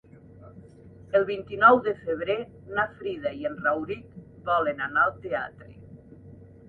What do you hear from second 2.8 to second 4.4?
Frida i en Rauric